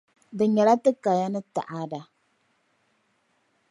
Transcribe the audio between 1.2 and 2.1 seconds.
ni taada.